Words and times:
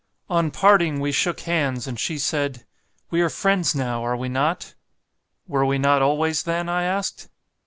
On 0.31 0.49
parting 0.49 0.99
we 0.99 1.11
shook 1.11 1.41
hands, 1.41 1.85
and 1.85 1.99
she 1.99 2.17
said, 2.17 2.65
'We 3.11 3.21
are 3.21 3.29
friends 3.29 3.75
now, 3.75 4.03
are 4.03 4.17
we 4.17 4.29
not?' 4.29 4.73
'Were 5.47 5.63
we 5.63 5.77
not 5.77 6.01
always, 6.01 6.41
then?' 6.41 6.67
I 6.69 6.85
asked. 6.85 7.29